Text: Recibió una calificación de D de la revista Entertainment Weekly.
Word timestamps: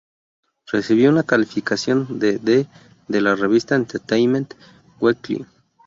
Recibió 0.71 1.11
una 1.11 1.21
calificación 1.21 2.17
de 2.17 2.39
D 2.39 2.65
de 3.07 3.21
la 3.21 3.35
revista 3.35 3.75
Entertainment 3.75 4.55
Weekly. 4.99 5.45